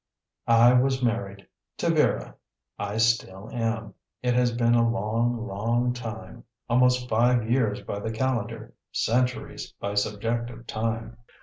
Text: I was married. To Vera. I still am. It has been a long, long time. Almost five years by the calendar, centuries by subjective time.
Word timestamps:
I 0.47 0.73
was 0.73 1.03
married. 1.03 1.47
To 1.77 1.91
Vera. 1.91 2.33
I 2.79 2.97
still 2.97 3.51
am. 3.53 3.93
It 4.23 4.33
has 4.33 4.51
been 4.51 4.73
a 4.73 4.89
long, 4.89 5.45
long 5.45 5.93
time. 5.93 6.43
Almost 6.67 7.07
five 7.07 7.47
years 7.47 7.81
by 7.83 7.99
the 7.99 8.11
calendar, 8.11 8.73
centuries 8.91 9.71
by 9.79 9.93
subjective 9.93 10.65
time. 10.65 11.17